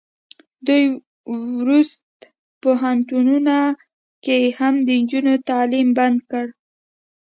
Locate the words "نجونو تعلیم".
5.01-5.87